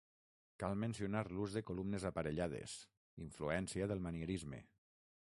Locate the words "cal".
0.61-0.77